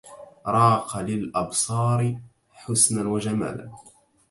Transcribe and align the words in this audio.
راق 0.47 0.99
للأبصار 0.99 2.15
حسنا 2.51 3.09
وجمالا 3.09 3.71